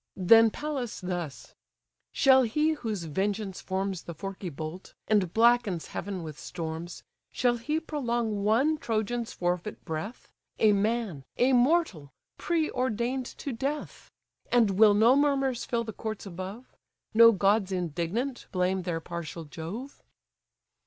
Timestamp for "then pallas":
0.17-0.99